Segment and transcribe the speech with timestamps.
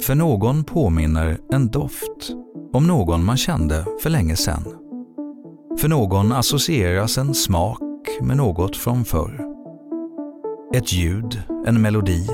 [0.00, 2.32] För någon påminner en doft
[2.72, 4.64] om någon man kände för länge sedan.
[5.80, 7.80] För någon associeras en smak
[8.20, 9.44] med något från förr.
[10.74, 12.28] Ett ljud, en melodi,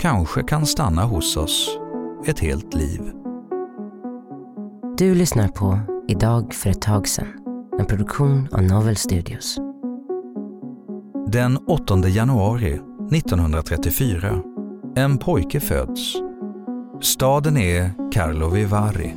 [0.00, 1.78] kanske kan stanna hos oss
[2.26, 3.12] ett helt liv.
[4.98, 5.78] Du lyssnar på
[6.08, 7.26] Idag för ett tag sedan,
[7.78, 9.58] en produktion av Novel Studios.
[11.26, 12.80] Den 8 januari
[13.12, 14.42] 1934.
[14.96, 16.29] En pojke föds.
[17.02, 19.10] Staden är Karlovy Vary.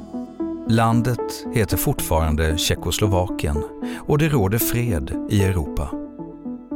[0.67, 3.63] Landet heter fortfarande Tjeckoslovakien
[3.99, 5.89] och det råder fred i Europa.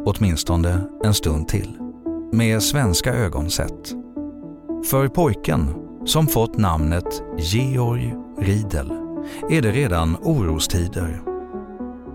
[0.05, 1.77] Åtminstone en stund till.
[2.31, 3.93] Med svenska ögon sett.
[4.89, 8.91] För pojken, som fått namnet Georg Riedel,
[9.49, 11.21] är det redan orostider.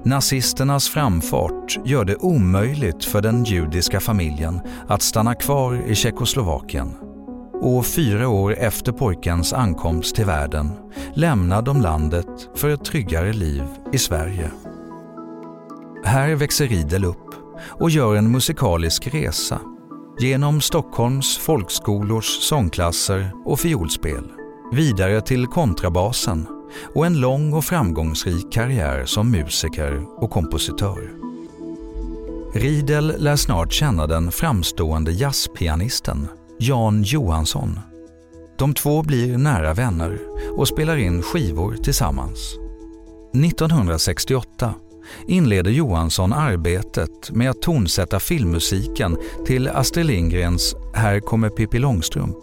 [0.04, 7.11] Nazisternas framfart gör det omöjligt för den judiska familjen att stanna kvar i Tjeckoslovakien.
[7.64, 10.70] Och fyra år efter pojkens ankomst till världen
[11.14, 14.50] lämnar de landet för ett tryggare liv i Sverige.
[16.04, 17.34] Här växer Riedel upp
[17.80, 19.60] och gör en musikalisk resa
[20.18, 24.24] genom Stockholms folkskolors sångklasser och fiolspel,
[24.72, 26.46] vidare till kontrabasen
[26.94, 31.10] och en lång och framgångsrik karriär som musiker och kompositör.
[32.54, 36.28] Riedel lär snart känna den framstående jazzpianisten
[36.64, 37.80] Jan Johansson.
[38.58, 40.18] De två blir nära vänner
[40.56, 42.54] och spelar in skivor tillsammans.
[43.34, 44.74] 1968
[45.26, 52.38] inleder Johansson arbetet med att tonsätta filmmusiken till Astrid Lindgrens Här kommer Pippi Långstrump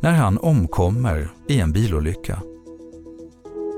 [0.00, 2.42] när han omkommer i en bilolycka.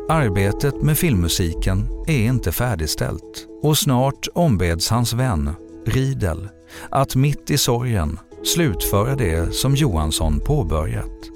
[0.08, 5.50] Arbetet med filmmusiken är inte färdigställt och snart ombeds hans vän,
[5.86, 6.48] Riedel,
[6.90, 11.30] att mitt i sorgen slutföra det som Johansson påbörjat.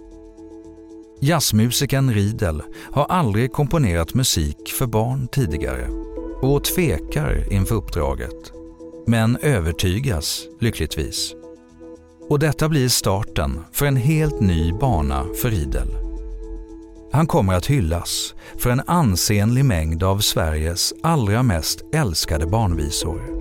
[1.21, 5.89] Jazzmusikern Riedel har aldrig komponerat musik för barn tidigare
[6.43, 8.53] och tvekar inför uppdraget,
[9.07, 11.35] men övertygas lyckligtvis.
[12.29, 15.89] Och detta blir starten för en helt ny bana för Riedel.
[17.13, 23.38] Han kommer att hyllas för en ansenlig mängd av Sveriges allra mest älskade barnvisor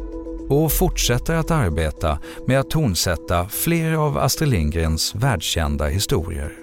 [0.49, 6.53] och fortsätter att arbeta med att tonsätta flera av Astrid Lindgrens världskända historier.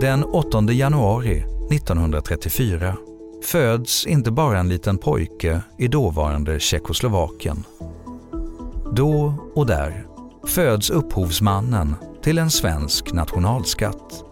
[0.00, 2.96] Den 8 januari 1934
[3.44, 7.64] föds inte bara en liten pojke i dåvarande Tjeckoslovakien.
[8.92, 10.06] Då och där
[10.46, 14.24] föds upphovsmannen till en svensk nationalskatt.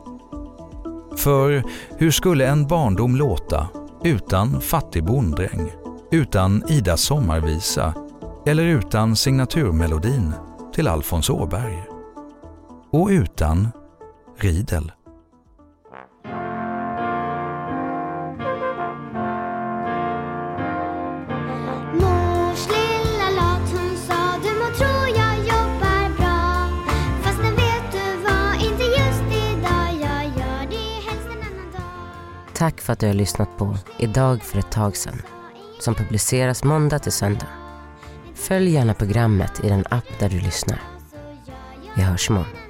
[1.17, 1.65] För
[1.99, 3.69] hur skulle en barndom låta
[4.05, 5.73] utan Fattig bonddräng,
[6.11, 7.95] utan Idas sommarvisa
[8.51, 10.33] eller utan signaturmelodin
[10.75, 11.85] till Alfons Åberg?
[12.91, 13.69] Och utan
[14.37, 14.93] Riedel.
[32.55, 35.23] Tack för att du har lyssnat på Idag för ett tag sedan
[35.81, 37.60] som publiceras måndag till söndag.
[38.41, 40.79] Följ gärna programmet i den app där du lyssnar.
[41.97, 42.70] Vi hörs imorgon.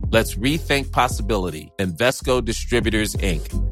[0.11, 1.71] Let's rethink possibility.
[1.79, 3.70] Investco Distributors, Inc.